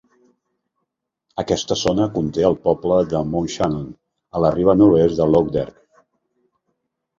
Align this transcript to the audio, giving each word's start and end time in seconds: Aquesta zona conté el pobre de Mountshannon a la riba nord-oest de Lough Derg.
Aquesta 1.43 1.77
zona 1.81 2.07
conté 2.15 2.47
el 2.49 2.57
pobre 2.65 2.97
de 3.13 3.21
Mountshannon 3.35 3.85
a 4.35 4.43
la 4.47 4.53
riba 4.59 4.77
nord-oest 4.83 5.23
de 5.23 5.31
Lough 5.37 5.55
Derg. 5.61 5.81